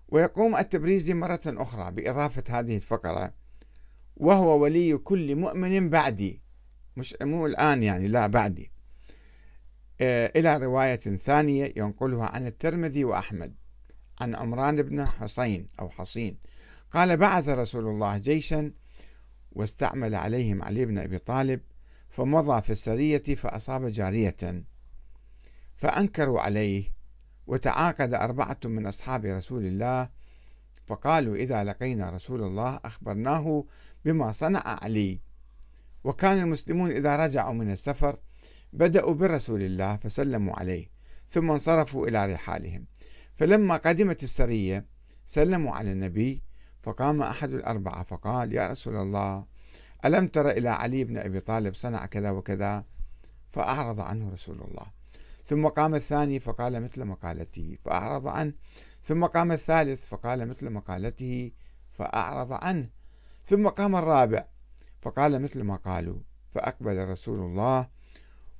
ويقوم 0.07 0.55
التبريزي 0.55 1.13
مرة 1.13 1.41
أخرى 1.45 1.91
بإضافة 1.91 2.43
هذه 2.49 2.75
الفقرة 2.75 3.33
وهو 4.17 4.59
ولي 4.59 4.97
كل 4.97 5.35
مؤمن 5.35 5.89
بعدي. 5.89 6.41
مش 6.97 7.15
مو 7.21 7.45
الآن 7.45 7.83
يعني 7.83 8.07
لا 8.07 8.27
بعدي. 8.27 8.71
آه، 10.01 10.31
إلى 10.35 10.57
رواية 10.57 10.95
ثانية 10.95 11.73
ينقلها 11.77 12.25
عن 12.25 12.47
الترمذي 12.47 13.03
وأحمد 13.03 13.55
عن 14.21 14.35
عمران 14.35 14.81
بن 14.81 15.05
حصين 15.05 15.67
أو 15.79 15.89
حصين. 15.89 16.37
قال 16.91 17.17
بعث 17.17 17.49
رسول 17.49 17.87
الله 17.87 18.17
جيشا 18.17 18.71
واستعمل 19.51 20.15
عليهم 20.15 20.63
علي 20.63 20.85
بن 20.85 20.97
أبي 20.97 21.17
طالب 21.17 21.61
فمضى 22.09 22.61
في 22.61 22.69
السرية 22.69 23.35
فأصاب 23.35 23.85
جارية 23.85 24.63
فأنكروا 25.75 26.41
عليه 26.41 26.93
وتعاقد 27.47 28.13
أربعة 28.13 28.57
من 28.65 28.85
أصحاب 28.87 29.25
رسول 29.25 29.65
الله 29.65 30.09
فقالوا 30.91 31.35
إذا 31.35 31.63
لقينا 31.63 32.09
رسول 32.09 32.43
الله 32.43 32.79
أخبرناه 32.85 33.65
بما 34.05 34.31
صنع 34.31 34.61
علي. 34.65 35.19
وكان 36.03 36.39
المسلمون 36.39 36.91
إذا 36.91 37.25
رجعوا 37.25 37.53
من 37.53 37.71
السفر 37.71 38.17
بدأوا 38.73 39.13
برسول 39.13 39.61
الله 39.61 39.97
فسلموا 39.97 40.59
عليه 40.59 40.87
ثم 41.27 41.51
انصرفوا 41.51 42.07
إلى 42.07 42.33
رحالهم. 42.33 42.85
فلما 43.35 43.77
قدمت 43.77 44.23
السرية 44.23 44.85
سلموا 45.25 45.75
على 45.75 45.91
النبي 45.91 46.41
فقام 46.83 47.21
أحد 47.21 47.53
الأربعة 47.53 48.03
فقال 48.03 48.53
يا 48.53 48.67
رسول 48.67 48.95
الله 48.95 49.45
ألم 50.05 50.27
تر 50.27 50.49
إلى 50.49 50.69
علي 50.69 51.03
بن 51.03 51.17
أبي 51.17 51.39
طالب 51.39 51.73
صنع 51.73 52.05
كذا 52.05 52.31
وكذا؟ 52.31 52.85
فأعرض 53.51 53.99
عنه 53.99 54.33
رسول 54.33 54.61
الله. 54.61 54.85
ثم 55.45 55.67
قام 55.67 55.95
الثاني 55.95 56.39
فقال 56.39 56.83
مثل 56.83 57.05
مقالته 57.05 57.77
فأعرض 57.85 58.27
عنه 58.27 58.53
ثم 59.03 59.25
قام 59.25 59.51
الثالث 59.51 60.05
فقال 60.05 60.47
مثل 60.47 60.69
مقالته 60.69 61.51
فأعرض 61.91 62.51
عنه. 62.51 62.89
ثم 63.45 63.67
قام 63.67 63.95
الرابع 63.95 64.45
فقال 65.01 65.41
مثل 65.41 65.63
ما 65.63 65.75
قالوا 65.75 66.19
فأقبل 66.53 67.07
رسول 67.07 67.39
الله 67.39 67.87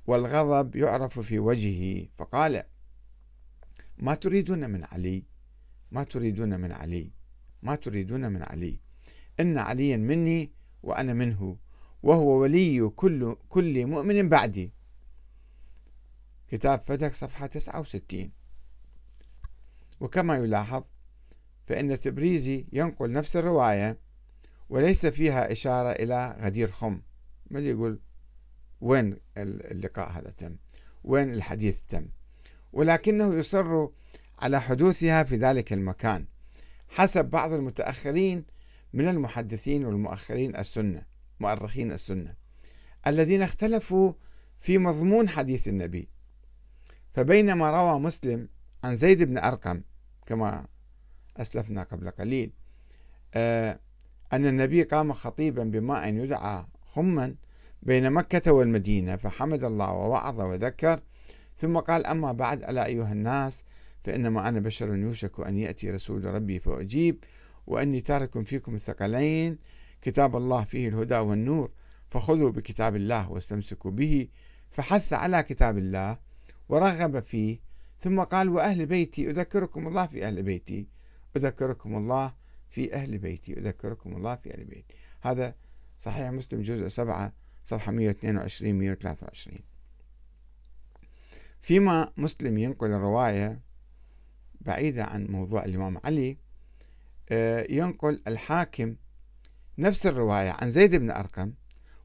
والغضب 0.06 0.76
يعرف 0.76 1.20
في 1.20 1.38
وجهه 1.38 2.08
فقال 2.18 2.62
ما 3.98 4.14
تريدون 4.14 4.70
من 4.70 4.84
علي؟ 4.84 5.24
ما 5.90 6.04
تريدون 6.04 6.60
من 6.60 6.72
علي؟ 6.72 7.10
ما 7.62 7.74
تريدون 7.74 8.32
من 8.32 8.42
علي؟ 8.42 8.78
إن 9.40 9.58
عليا 9.58 9.96
مني 9.96 10.50
وأنا 10.82 11.14
منه 11.14 11.56
وهو 12.02 12.28
ولي 12.28 12.88
كل 12.88 13.36
كل 13.48 13.86
مؤمن 13.86 14.28
بعدي. 14.28 14.72
كتاب 16.48 16.80
فتك 16.80 17.14
صفحة 17.14 17.46
69 17.46 18.30
وكما 20.02 20.36
يلاحظ 20.36 20.84
فإن 21.66 22.00
تبريزي 22.00 22.66
ينقل 22.72 23.12
نفس 23.12 23.36
الرواية 23.36 23.98
وليس 24.68 25.06
فيها 25.06 25.52
إشارة 25.52 25.90
إلى 25.90 26.36
غدير 26.40 26.70
خم. 26.70 27.00
ما 27.50 27.60
يقول؟ 27.60 28.00
وين 28.80 29.16
اللقاء 29.38 30.10
هذا 30.10 30.30
تم؟ 30.30 30.56
وين 31.04 31.30
الحديث 31.30 31.82
تم؟ 31.82 32.08
ولكنه 32.72 33.34
يصر 33.34 33.88
على 34.38 34.60
حدوثها 34.60 35.22
في 35.22 35.36
ذلك 35.36 35.72
المكان 35.72 36.26
حسب 36.88 37.24
بعض 37.24 37.52
المتأخرين 37.52 38.44
من 38.92 39.08
المحدثين 39.08 39.84
والمؤخرين 39.84 40.56
السنة 40.56 41.02
مؤرخين 41.40 41.92
السنة 41.92 42.34
الذين 43.06 43.42
اختلفوا 43.42 44.12
في 44.58 44.78
مضمون 44.78 45.28
حديث 45.28 45.68
النبي. 45.68 46.08
فبينما 47.14 47.70
روى 47.70 48.00
مسلم 48.00 48.48
عن 48.84 48.96
زيد 48.96 49.22
بن 49.22 49.38
أرقم 49.38 49.82
كما 50.26 50.66
أسلفنا 51.36 51.82
قبل 51.82 52.10
قليل. 52.10 52.52
آه، 53.34 53.78
أن 54.32 54.46
النبي 54.46 54.82
قام 54.82 55.12
خطيبا 55.12 55.64
بماء 55.64 56.14
يدعى 56.14 56.64
خما 56.82 57.34
بين 57.82 58.10
مكة 58.10 58.52
والمدينة 58.52 59.16
فحمد 59.16 59.64
الله 59.64 59.92
ووعظ 59.92 60.40
وذكر. 60.40 61.00
ثم 61.58 61.78
قال 61.78 62.06
أما 62.06 62.32
بعد 62.32 62.62
ألا 62.62 62.86
أيها 62.86 63.12
الناس 63.12 63.64
فإنما 64.04 64.48
أنا 64.48 64.60
بشر 64.60 64.94
يوشك 64.94 65.40
أن 65.40 65.58
يأتي 65.58 65.90
رسول 65.90 66.24
ربي 66.24 66.58
فأجيب 66.58 67.24
وأني 67.66 68.00
تارك 68.00 68.42
فيكم 68.42 68.74
الثقلين 68.74 69.58
كتاب 70.02 70.36
الله 70.36 70.64
فيه 70.64 70.88
الهدى 70.88 71.14
والنور 71.18 71.70
فخذوا 72.10 72.50
بكتاب 72.50 72.96
الله 72.96 73.30
واستمسكوا 73.30 73.90
به 73.90 74.28
فحث 74.70 75.12
على 75.12 75.42
كتاب 75.42 75.78
الله 75.78 76.18
ورغب 76.68 77.20
فيه 77.20 77.58
ثم 78.02 78.20
قال 78.20 78.48
وأهل 78.48 78.86
بيتي 78.86 79.30
أذكركم 79.30 79.88
الله 79.88 80.06
في 80.06 80.26
أهل 80.26 80.42
بيتي. 80.42 80.86
أذكركم 81.36 81.96
الله 81.96 82.34
في 82.70 82.94
أهل 82.94 83.18
بيتي 83.18 83.58
أذكركم 83.58 84.16
الله 84.16 84.36
في 84.36 84.54
أهل 84.54 84.64
بيتي. 84.64 84.94
هذا 85.20 85.54
صحيح 85.98 86.30
مسلم 86.30 86.62
جزء 86.62 86.88
سبعة 86.88 87.32
صفحة 87.64 87.92
122 87.92 88.74
123 88.74 89.58
فيما 91.60 92.12
مسلم 92.16 92.58
ينقل 92.58 92.86
الرواية 92.86 93.60
بعيدة 94.60 95.04
عن 95.04 95.26
موضوع 95.26 95.64
الإمام 95.64 95.98
علي 96.04 96.38
آه، 97.30 97.66
ينقل 97.70 98.22
الحاكم 98.26 98.96
نفس 99.78 100.06
الرواية 100.06 100.50
عن 100.50 100.70
زيد 100.70 100.94
بن 100.94 101.10
أرقم 101.10 101.52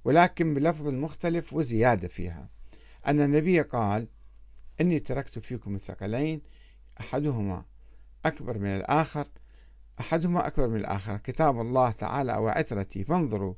ولكن 0.04 0.54
بلفظ 0.54 0.88
مختلف 0.88 1.54
وزيادة 1.54 2.08
فيها. 2.08 2.50
أن 3.08 3.22
النبي 3.22 3.62
قال 3.62 4.08
إني 4.82 5.00
تركت 5.00 5.40
فيكم 5.40 5.76
الثقلين 5.76 6.42
أحدهما 7.00 7.66
أكبر 8.26 8.58
من 8.58 8.68
الآخر 8.68 9.28
أحدهما 10.00 10.48
أكبر 10.48 10.68
من 10.68 10.76
الآخر. 10.76 11.18
كتاب 11.18 11.62
الله 11.62 11.92
تعالى 11.92 12.34
وعترتي 12.34 13.04
فانظروا 13.04 13.54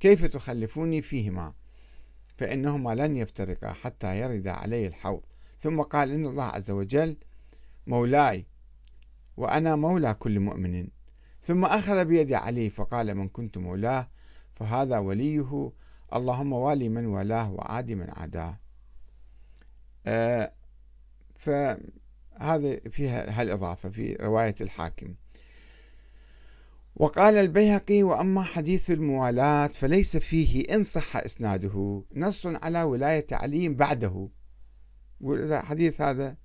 كيف 0.00 0.24
تخلفوني 0.24 1.02
فيهما 1.02 1.54
فإنهما 2.36 2.94
لن 2.94 3.16
يفترقا 3.16 3.72
حتى 3.72 4.20
يرد 4.20 4.48
علي 4.48 4.86
الحوض. 4.86 5.22
ثم 5.58 5.82
قال 5.82 6.10
إن 6.10 6.26
الله 6.26 6.44
عز 6.44 6.70
وجل 6.70 7.16
مولاي 7.86 8.46
وأنا 9.36 9.76
مولى 9.76 10.14
كل 10.14 10.40
مؤمن. 10.40 10.88
ثم 11.42 11.64
أخذ 11.64 12.04
بيد 12.04 12.32
علي 12.32 12.70
فقال 12.70 13.14
من 13.14 13.28
كنت 13.28 13.58
مولاه 13.58 14.08
فهذا 14.54 14.98
وليه؟ 14.98 15.72
اللهم 16.14 16.52
والي 16.52 16.88
من 16.88 17.06
والاه 17.06 17.52
وعادي 17.52 17.94
من 17.94 18.10
عاداه. 18.10 18.58
آه 20.06 20.52
فهذا 21.38 22.80
فيها 22.90 23.40
هالإضافة 23.40 23.90
في 23.90 24.14
رواية 24.14 24.54
الحاكم. 24.60 25.14
وقال 26.96 27.34
البيهقي 27.34 28.02
وأما 28.02 28.42
حديث 28.42 28.90
الموالاة 28.90 29.66
فليس 29.66 30.16
فيه 30.16 30.74
إن 30.74 30.84
صح 30.84 31.16
إسناده. 31.16 32.02
نص 32.14 32.46
على 32.46 32.82
ولاية 32.82 33.26
علي 33.32 33.68
بعده. 33.68 34.28
والحديث 35.20 36.00
هذا 36.00 36.36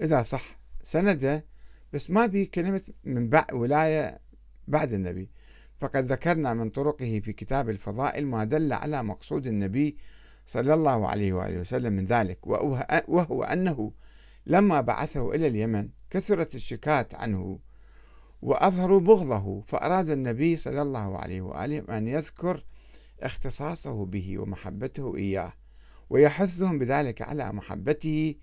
إذا 0.00 0.22
صح 0.22 0.58
سنده 0.82 1.44
بس 1.92 2.10
ما 2.10 2.26
به 2.26 2.48
كلمة 2.54 2.82
من 3.04 3.28
بعد 3.28 3.52
ولاية 3.52 4.20
بعد 4.68 4.92
النبي. 4.92 5.30
فقد 5.78 6.12
ذكرنا 6.12 6.54
من 6.54 6.70
طرقه 6.70 7.20
في 7.24 7.32
كتاب 7.32 7.68
الفضائل 7.68 8.26
ما 8.26 8.44
دل 8.44 8.72
على 8.72 9.02
مقصود 9.02 9.46
النبي 9.46 9.96
صلى 10.46 10.74
الله 10.74 11.08
عليه 11.08 11.32
وآله 11.32 11.60
وسلم 11.60 11.92
من 11.92 12.04
ذلك 12.04 12.46
وهو 13.08 13.42
أنه 13.42 13.92
لما 14.48 14.80
بعثه 14.80 15.34
إلى 15.34 15.46
اليمن 15.46 15.88
كثرت 16.10 16.54
الشكات 16.54 17.14
عنه 17.14 17.58
وأظهروا 18.42 19.00
بغضه 19.00 19.60
فأراد 19.60 20.10
النبي 20.10 20.56
صلى 20.56 20.82
الله 20.82 21.18
عليه 21.18 21.40
وآله 21.40 21.98
أن 21.98 22.08
يذكر 22.08 22.64
اختصاصه 23.20 24.04
به 24.04 24.38
ومحبته 24.38 25.16
إياه 25.16 25.52
ويحثهم 26.10 26.78
بذلك 26.78 27.22
على 27.22 27.52
محبته 27.52 28.34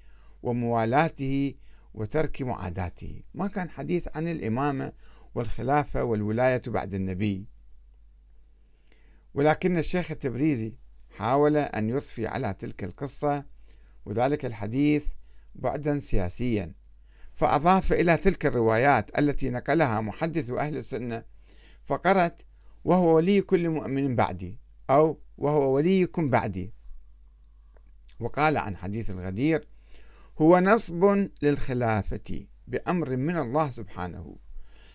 وموالاته 0.43 1.53
وترك 1.93 2.41
معاداته. 2.41 3.21
ما 3.33 3.47
كان 3.47 3.69
حديث 3.69 4.07
عن 4.15 4.27
الإمامة 4.27 4.91
والخلافة 5.35 6.03
والولاية 6.03 6.61
بعد 6.67 6.93
النبي. 6.93 7.45
ولكن 9.33 9.77
الشيخ 9.77 10.11
التبريزي 10.11 10.73
حاول 11.17 11.57
أن 11.57 11.89
يضفي 11.89 12.27
على 12.27 12.53
تلك 12.53 12.83
القصة 12.83 13.45
وذلك 14.05 14.45
الحديث 14.45 15.07
بعدا 15.55 15.99
سياسيا. 15.99 16.73
فأضاف 17.35 17.93
إلى 17.93 18.17
تلك 18.17 18.45
الروايات 18.45 19.19
التي 19.19 19.49
نقلها 19.49 20.01
محدث 20.01 20.49
أهل 20.49 20.77
السنة 20.77 21.23
فقرت 21.85 22.45
وهو 22.85 23.15
ولي 23.15 23.41
كل 23.41 23.69
مؤمن 23.69 24.15
بعدي 24.15 24.59
أو 24.89 25.19
وهو 25.37 25.75
وليكم 25.75 26.29
بعدي 26.29 26.73
وقال 28.19 28.57
عن 28.57 28.75
حديث 28.75 29.09
الغدير 29.09 29.67
هو 30.41 30.59
نصب 30.59 31.27
للخلافة 31.41 32.45
بأمر 32.67 33.15
من 33.15 33.37
الله 33.37 33.71
سبحانه 33.71 34.35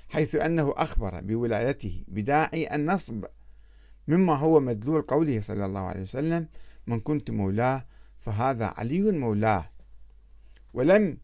حيث 0.09 0.35
أنه 0.35 0.75
أخبر 0.77 1.20
بولايته 1.20 2.05
بداعي 2.09 2.75
النصب 2.75 3.25
مما 4.09 4.37
هو 4.37 4.61
مدلول 4.61 5.03
قوله 5.03 5.40
صلى 5.40 5.64
الله 5.64 5.81
عليه 5.81 6.03
وسلم 6.03 6.49
من 6.87 7.01
كنت 7.01 7.31
مولاه 7.31 7.85
فهذا 8.20 8.66
علي 8.66 9.01
مولاه 9.01 9.70
ولم 10.75 11.19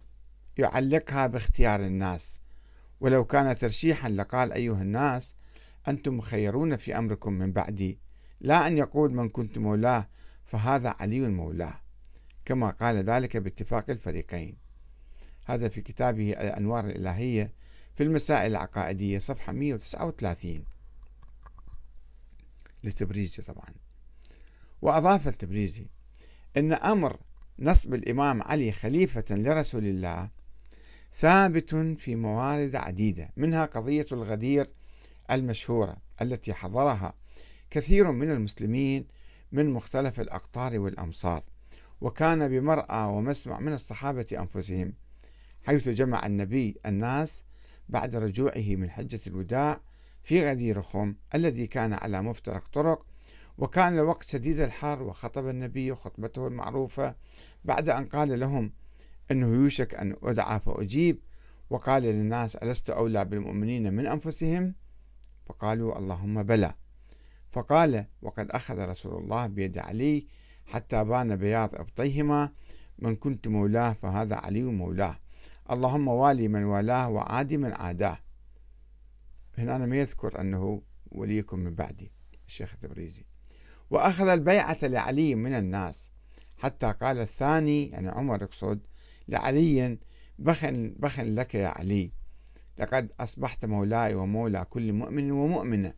يعلقها 0.58 1.26
باختيار 1.26 1.80
الناس. 1.80 2.40
ولو 3.00 3.24
كان 3.24 3.56
ترشيحا 3.56 4.08
لقال 4.08 4.52
أيها 4.52 4.82
الناس 4.82 5.34
أنتم 5.88 6.16
مخيرون 6.16 6.76
في 6.76 6.98
أمركم 6.98 7.32
من 7.32 7.52
بعدي. 7.52 7.98
لا 8.40 8.66
أن 8.66 8.78
يقول 8.78 9.14
من 9.14 9.28
كنت 9.28 9.58
مولاه 9.58 10.08
فهذا 10.44 10.94
علي 11.00 11.28
مولاه 11.28 11.80
كما 12.44 12.70
قال 12.70 12.96
ذلك 12.96 13.36
باتفاق 13.36 13.90
الفريقين. 13.90 14.56
هذا 15.46 15.68
في 15.68 15.80
كتابه 15.80 16.32
الأنوار 16.32 16.84
الإلهية 16.84 17.52
في 17.94 18.02
المسائل 18.02 18.50
العقائدية 18.50 19.18
صفحة 19.18 19.52
139 19.52 20.64
للتبريزي 22.84 23.42
طبعا. 23.42 23.68
وأضاف 24.82 25.28
التبريزي 25.28 25.86
أن 26.56 26.72
أمر 26.72 27.16
نصب 27.58 27.94
الإمام 27.94 28.42
علي 28.42 28.72
خليفة 28.72 29.24
لرسول 29.30 29.84
الله 29.84 30.30
ثابت 31.18 31.74
في 31.74 32.16
موارد 32.16 32.76
عديدة 32.76 33.30
منها 33.36 33.64
قضية 33.64 34.06
الغدير 34.12 34.70
المشهورة 35.30 35.96
التي 36.22 36.54
حضرها 36.54 37.14
كثير 37.70 38.10
من 38.10 38.30
المسلمين 38.30 39.06
من 39.52 39.70
مختلف 39.70 40.20
الأقطار 40.20 40.78
والأمصار 40.78 41.42
وكان 42.00 42.48
بمرأى 42.48 43.08
ومسمع 43.08 43.60
من 43.60 43.72
الصحابة 43.72 44.26
أنفسهم 44.32 44.92
حيث 45.64 45.88
جمع 45.88 46.26
النبي 46.26 46.76
الناس 46.86 47.44
بعد 47.88 48.16
رجوعه 48.16 48.64
من 48.76 48.90
حجة 48.90 49.20
الوداع 49.26 49.80
في 50.22 50.50
غدير 50.50 50.82
خم 50.82 51.14
الذي 51.34 51.66
كان 51.66 51.92
على 51.92 52.22
مفترق 52.22 52.68
طرق 52.68 53.06
وكان 53.58 53.98
الوقت 53.98 54.22
شديد 54.22 54.60
الحر 54.60 55.02
وخطب 55.02 55.48
النبي 55.48 55.94
خطبته 55.94 56.46
المعروفة 56.46 57.14
بعد 57.64 57.88
أن 57.88 58.04
قال 58.06 58.40
لهم 58.40 58.72
أنه 59.30 59.46
يوشك 59.46 59.94
أن 59.94 60.16
أدعى 60.22 60.60
فأجيب 60.60 61.18
وقال 61.70 62.02
للناس 62.02 62.56
ألست 62.56 62.90
أولى 62.90 63.24
بالمؤمنين 63.24 63.92
من 63.92 64.06
أنفسهم؟ 64.06 64.74
فقالوا 65.46 65.98
اللهم 65.98 66.42
بلى. 66.42 66.74
فقال 67.52 68.06
وقد 68.22 68.50
أخذ 68.50 68.88
رسول 68.88 69.22
الله 69.22 69.46
بيد 69.46 69.78
علي 69.78 70.26
حتى 70.66 71.04
بان 71.04 71.36
بياض 71.36 71.74
إبطيهما 71.74 72.52
من 72.98 73.16
كنت 73.16 73.48
مولاه 73.48 73.92
فهذا 73.92 74.36
علي 74.36 74.62
مولاه. 74.62 75.18
اللهم 75.70 76.08
والي 76.08 76.48
من 76.48 76.64
والاه 76.64 77.08
وعادي 77.08 77.56
من 77.56 77.72
عاداه. 77.72 78.18
هنا 79.58 79.76
أنا 79.76 79.86
ما 79.86 79.96
يذكر 79.96 80.40
أنه 80.40 80.82
وليكم 81.06 81.58
من 81.58 81.74
بعدي 81.74 82.12
الشيخ 82.46 82.72
التبريزي. 82.74 83.24
وأخذ 83.90 84.28
البيعة 84.28 84.78
لعلي 84.82 85.34
من 85.34 85.54
الناس. 85.54 86.10
حتى 86.58 86.94
قال 87.00 87.18
الثاني 87.18 87.88
يعني 87.88 88.08
عمر 88.08 88.42
يقصد 88.42 88.80
لعلي 89.28 89.98
بخن 90.38 90.94
بخن 90.98 91.34
لك 91.34 91.54
يا 91.54 91.68
علي 91.68 92.10
لقد 92.78 93.12
أصبحت 93.20 93.64
مولاي 93.64 94.14
ومولى 94.14 94.66
كل 94.70 94.92
مؤمن 94.92 95.30
ومؤمنة. 95.30 95.94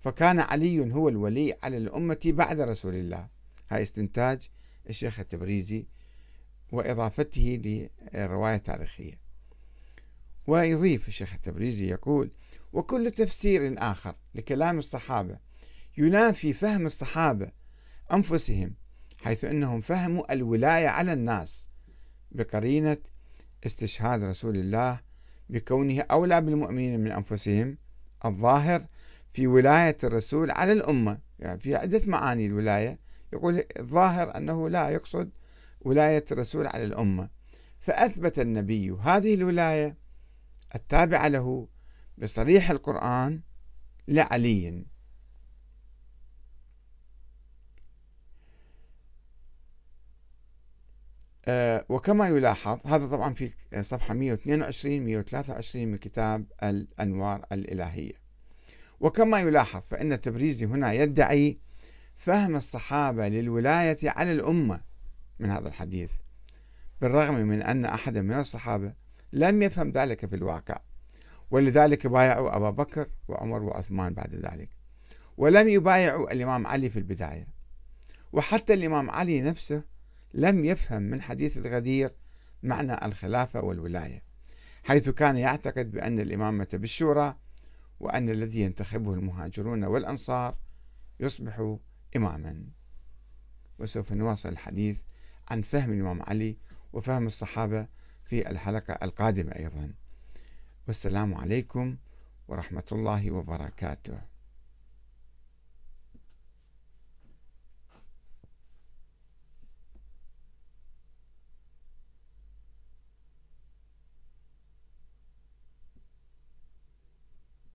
فكان 0.00 0.40
علي 0.40 0.94
هو 0.94 1.08
الولي 1.08 1.56
على 1.62 1.76
الأمة 1.76 2.20
بعد 2.24 2.60
رسول 2.60 2.94
الله. 2.94 3.28
هاي 3.70 3.82
استنتاج 3.82 4.50
الشيخ 4.88 5.20
التبريزي 5.20 5.86
وإضافته 6.72 7.60
للرواية 7.64 8.54
التاريخية 8.54 9.18
ويضيف 10.46 11.08
الشيخ 11.08 11.34
التبريزي 11.34 11.90
يقول 11.90 12.30
وكل 12.72 13.10
تفسير 13.10 13.74
آخر 13.78 14.14
لكلام 14.34 14.78
الصحابة 14.78 15.38
ينافي 15.98 16.52
فهم 16.52 16.86
الصحابة 16.86 17.50
أنفسهم 18.12 18.74
حيث 19.22 19.44
أنهم 19.44 19.80
فهموا 19.80 20.32
الولاية 20.32 20.88
على 20.88 21.12
الناس 21.12 21.68
بقرينة 22.32 22.98
استشهاد 23.66 24.22
رسول 24.22 24.56
الله 24.56 25.00
بكونه 25.48 26.00
أولى 26.00 26.40
بالمؤمنين 26.40 27.00
من 27.00 27.12
أنفسهم 27.12 27.78
الظاهر 28.24 28.86
في 29.32 29.46
ولاية 29.46 29.96
الرسول 30.04 30.50
على 30.50 30.72
الأمة. 30.72 31.18
يعني 31.38 31.60
في 31.60 31.74
عدة 31.74 32.02
معاني 32.06 32.46
الولاية. 32.46 32.98
يقول 33.32 33.64
الظاهر 33.78 34.36
أنه 34.36 34.68
لا 34.68 34.88
يقصد 34.88 35.30
ولاية 35.80 36.24
الرسول 36.32 36.66
على 36.66 36.84
الأمة. 36.84 37.28
فأثبت 37.80 38.38
النبي 38.38 38.90
هذه 38.90 39.34
الولاية 39.34 39.96
التابعة 40.74 41.28
له 41.28 41.68
بصريح 42.18 42.70
القرآن 42.70 43.40
لعلي. 44.08 44.86
وكما 51.88 52.28
يلاحظ 52.28 52.86
هذا 52.86 53.06
طبعا 53.06 53.34
في 53.34 53.52
صفحة 53.80 54.14
122 54.14 55.00
123 55.00 55.88
من 55.88 55.96
كتاب 55.96 56.46
الأنوار 56.62 57.46
الإلهية. 57.52 58.12
وكما 59.00 59.40
يلاحظ 59.40 59.80
فإن 59.80 60.12
التبريزي 60.12 60.66
هنا 60.66 60.92
يدعي 60.92 61.58
فهم 62.16 62.56
الصحابة 62.56 63.28
للولاية 63.28 63.98
على 64.02 64.32
الأمة 64.32 64.80
من 65.38 65.50
هذا 65.50 65.68
الحديث 65.68 66.12
بالرغم 67.00 67.34
من 67.34 67.62
أن 67.62 67.84
أحدا 67.84 68.22
من 68.22 68.38
الصحابة 68.38 68.92
لم 69.32 69.62
يفهم 69.62 69.90
ذلك 69.90 70.26
في 70.26 70.36
الواقع. 70.36 70.80
ولذلك 71.50 72.06
بايعوا 72.06 72.56
أبا 72.56 72.70
بكر 72.70 73.08
وعمر 73.28 73.62
وعثمان 73.62 74.14
بعد 74.14 74.34
ذلك. 74.34 74.68
ولم 75.36 75.68
يبايعوا 75.68 76.32
الإمام 76.32 76.66
علي 76.66 76.90
في 76.90 76.98
البداية. 76.98 77.48
وحتى 78.32 78.74
الإمام 78.74 79.10
علي 79.10 79.40
نفسه 79.40 79.82
لم 80.36 80.64
يفهم 80.64 81.02
من 81.02 81.22
حديث 81.22 81.58
الغدير 81.58 82.12
معنى 82.62 83.06
الخلافة 83.06 83.60
والولاية 83.60 84.22
حيث 84.84 85.08
كان 85.08 85.36
يعتقد 85.36 85.90
بأن 85.90 86.20
الإمامة 86.20 86.68
بالشورى 86.72 87.36
وأن 88.00 88.30
الذي 88.30 88.60
ينتخبه 88.60 89.14
المهاجرون 89.14 89.84
والأنصار 89.84 90.56
يصبح 91.20 91.76
إماما. 92.16 92.64
وسوف 93.78 94.12
نواصل 94.12 94.48
الحديث 94.48 95.00
عن 95.48 95.62
فهم 95.62 95.92
الإمام 95.92 96.22
علي 96.22 96.56
وفهم 96.92 97.26
الصحابة 97.26 97.86
في 98.24 98.50
الحلقة 98.50 98.98
القادمة 99.02 99.52
أيضا. 99.52 99.92
والسلام 100.86 101.34
عليكم 101.34 101.96
ورحمة 102.48 102.86
الله 102.92 103.30
وبركاته. 103.30 104.35